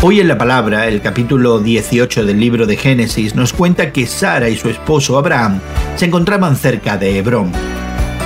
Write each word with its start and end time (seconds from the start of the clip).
Hoy 0.00 0.20
en 0.20 0.28
la 0.28 0.38
palabra, 0.38 0.86
el 0.86 1.02
capítulo 1.02 1.58
18 1.58 2.24
del 2.24 2.38
libro 2.38 2.66
de 2.66 2.76
Génesis 2.76 3.34
nos 3.34 3.52
cuenta 3.52 3.92
que 3.92 4.06
Sara 4.06 4.48
y 4.48 4.56
su 4.56 4.68
esposo 4.68 5.18
Abraham 5.18 5.58
se 5.96 6.04
encontraban 6.04 6.54
cerca 6.54 6.96
de 6.96 7.18
Hebrón. 7.18 7.50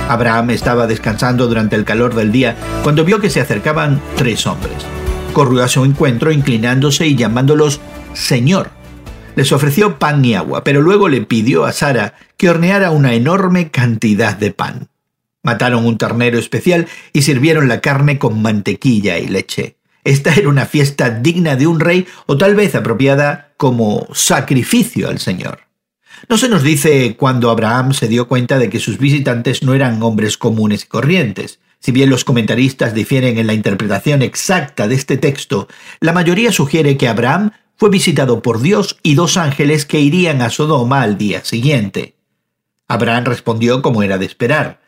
Abraham 0.07 0.51
estaba 0.51 0.85
descansando 0.85 1.47
durante 1.47 1.75
el 1.75 1.83
calor 1.83 2.13
del 2.13 2.31
día 2.31 2.55
cuando 2.83 3.03
vio 3.03 3.19
que 3.19 3.31
se 3.31 3.41
acercaban 3.41 3.99
tres 4.17 4.45
hombres. 4.45 4.75
Corrió 5.33 5.63
a 5.63 5.67
su 5.67 5.83
encuentro 5.83 6.31
inclinándose 6.31 7.07
y 7.07 7.15
llamándolos 7.15 7.81
Señor. 8.13 8.69
Les 9.35 9.51
ofreció 9.51 9.97
pan 9.97 10.23
y 10.23 10.35
agua, 10.35 10.63
pero 10.63 10.79
luego 10.79 11.09
le 11.09 11.21
pidió 11.21 11.65
a 11.65 11.71
Sara 11.71 12.13
que 12.37 12.51
horneara 12.51 12.91
una 12.91 13.15
enorme 13.15 13.71
cantidad 13.71 14.37
de 14.37 14.51
pan. 14.51 14.89
Mataron 15.41 15.87
un 15.87 15.97
ternero 15.97 16.37
especial 16.37 16.85
y 17.13 17.23
sirvieron 17.23 17.67
la 17.67 17.81
carne 17.81 18.19
con 18.19 18.43
mantequilla 18.43 19.17
y 19.17 19.27
leche. 19.27 19.77
Esta 20.03 20.33
era 20.33 20.49
una 20.49 20.65
fiesta 20.65 21.09
digna 21.09 21.55
de 21.55 21.67
un 21.67 21.79
rey 21.79 22.05
o 22.25 22.37
tal 22.37 22.55
vez 22.55 22.75
apropiada 22.75 23.53
como 23.57 24.07
sacrificio 24.13 25.09
al 25.09 25.19
Señor. 25.19 25.61
No 26.29 26.37
se 26.37 26.49
nos 26.49 26.63
dice 26.63 27.15
cuándo 27.17 27.49
Abraham 27.49 27.93
se 27.93 28.07
dio 28.07 28.27
cuenta 28.27 28.57
de 28.57 28.69
que 28.69 28.79
sus 28.79 28.97
visitantes 28.97 29.63
no 29.63 29.73
eran 29.73 30.01
hombres 30.03 30.37
comunes 30.37 30.83
y 30.83 30.87
corrientes. 30.87 31.59
Si 31.79 31.91
bien 31.91 32.09
los 32.09 32.23
comentaristas 32.23 32.93
difieren 32.93 33.37
en 33.37 33.47
la 33.47 33.53
interpretación 33.53 34.21
exacta 34.21 34.87
de 34.87 34.95
este 34.95 35.17
texto, 35.17 35.67
la 35.99 36.13
mayoría 36.13 36.51
sugiere 36.51 36.97
que 36.97 37.09
Abraham 37.09 37.51
fue 37.75 37.89
visitado 37.89 38.41
por 38.41 38.61
Dios 38.61 38.97
y 39.03 39.15
dos 39.15 39.35
ángeles 39.35 39.85
que 39.85 39.99
irían 39.99 40.41
a 40.41 40.49
Sodoma 40.49 41.01
al 41.01 41.17
día 41.17 41.43
siguiente. 41.43 42.15
Abraham 42.87 43.25
respondió 43.25 43.81
como 43.81 44.03
era 44.03 44.17
de 44.17 44.25
esperar. 44.25 44.79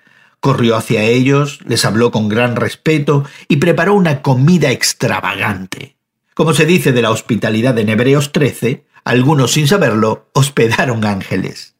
Corrió 0.45 0.75
hacia 0.75 1.01
ellos, 1.01 1.57
les 1.65 1.85
habló 1.85 2.11
con 2.11 2.29
gran 2.29 2.55
respeto 2.55 3.23
y 3.47 3.55
preparó 3.55 3.95
una 3.95 4.21
comida 4.21 4.69
extravagante. 4.69 5.97
Como 6.35 6.53
se 6.53 6.67
dice 6.67 6.91
de 6.91 7.01
la 7.01 7.09
hospitalidad 7.09 7.79
en 7.79 7.89
Hebreos 7.89 8.31
13, 8.31 8.85
algunos 9.05 9.53
sin 9.53 9.67
saberlo 9.67 10.29
hospedaron 10.33 11.03
ángeles. 11.03 11.73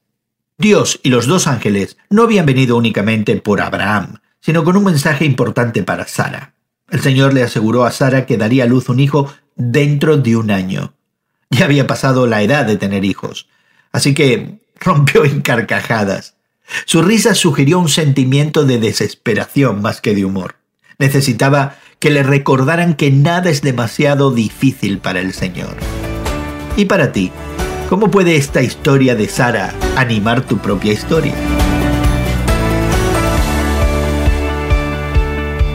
Dios 0.58 1.00
y 1.04 1.10
los 1.10 1.28
dos 1.28 1.46
ángeles 1.46 1.98
no 2.10 2.24
habían 2.24 2.48
venido 2.48 2.76
únicamente 2.76 3.36
por 3.36 3.62
Abraham, 3.62 4.22
sino 4.42 4.64
con 4.64 4.78
un 4.78 4.86
mensaje 4.86 5.26
importante 5.26 5.84
para 5.84 6.08
Sara. 6.08 6.56
El 6.90 7.02
Señor 7.02 7.36
le 7.36 7.44
aseguró 7.44 7.86
a 7.86 7.92
Sara 7.92 8.26
que 8.26 8.36
daría 8.36 8.64
a 8.64 8.68
luz 8.68 8.90
un 8.90 9.00
hijo 9.00 9.32
dentro 9.56 10.18
de 10.18 10.38
un 10.38 10.50
año. 10.50 10.96
Ya 11.52 11.66
había 11.66 11.86
pasado 11.86 12.26
la 12.26 12.42
edad 12.42 12.66
de 12.66 12.78
tener 12.78 13.06
hijos, 13.06 13.48
así 13.92 14.16
que 14.16 14.60
rompió 14.80 15.24
en 15.24 15.42
carcajadas. 15.42 16.35
Su 16.86 17.02
risa 17.02 17.36
sugirió 17.36 17.80
un 17.80 17.90
sentimiento 17.90 18.66
de 18.66 18.80
desesperación 18.80 19.82
más 19.82 20.02
que 20.02 20.16
de 20.16 20.26
humor. 20.26 20.56
Necesitaba 20.98 21.78
que 22.00 22.10
le 22.10 22.24
recordaran 22.24 22.96
que 22.96 23.12
nada 23.12 23.50
es 23.50 23.62
demasiado 23.62 24.32
difícil 24.32 25.00
para 25.00 25.20
el 25.20 25.34
Señor. 25.34 25.76
¿Y 26.78 26.86
para 26.86 27.12
ti? 27.12 27.32
¿Cómo 27.90 28.10
puede 28.12 28.36
esta 28.36 28.62
historia 28.62 29.16
de 29.16 29.28
Sara 29.28 29.74
animar 29.96 30.46
tu 30.46 30.58
propia 30.58 30.94
historia? 30.94 31.34